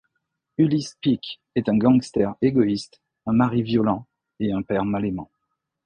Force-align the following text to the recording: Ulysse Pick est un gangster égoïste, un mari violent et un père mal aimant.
Ulysse 0.57 0.95
Pick 0.99 1.39
est 1.53 1.69
un 1.69 1.77
gangster 1.77 2.33
égoïste, 2.41 2.99
un 3.27 3.33
mari 3.33 3.61
violent 3.61 4.07
et 4.39 4.51
un 4.51 4.63
père 4.63 4.83
mal 4.83 5.05
aimant. 5.05 5.29